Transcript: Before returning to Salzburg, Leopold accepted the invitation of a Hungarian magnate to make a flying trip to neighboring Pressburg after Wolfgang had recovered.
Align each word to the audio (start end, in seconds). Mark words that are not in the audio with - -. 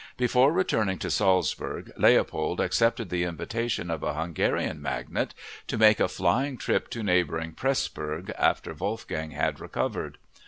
Before 0.17 0.51
returning 0.51 0.97
to 0.97 1.11
Salzburg, 1.11 1.91
Leopold 1.95 2.59
accepted 2.59 3.09
the 3.11 3.23
invitation 3.23 3.91
of 3.91 4.01
a 4.01 4.15
Hungarian 4.15 4.81
magnate 4.81 5.35
to 5.67 5.77
make 5.77 5.99
a 5.99 6.07
flying 6.07 6.57
trip 6.57 6.89
to 6.89 7.03
neighboring 7.03 7.51
Pressburg 7.53 8.31
after 8.35 8.73
Wolfgang 8.73 9.29
had 9.29 9.59
recovered. 9.59 10.17